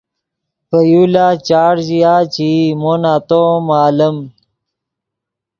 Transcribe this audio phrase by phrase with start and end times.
[0.67, 4.17] پے یو لاست چاڑ ژیا چے ای مو نتو ام معلوم